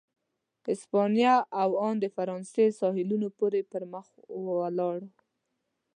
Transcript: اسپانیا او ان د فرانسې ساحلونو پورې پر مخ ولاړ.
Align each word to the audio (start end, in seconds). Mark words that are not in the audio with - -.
اسپانیا 0.73 1.35
او 1.61 1.69
ان 1.87 1.95
د 2.03 2.05
فرانسې 2.15 2.65
ساحلونو 2.79 3.27
پورې 3.37 3.61
پر 3.71 3.83
مخ 3.93 4.07
ولاړ. 4.45 4.99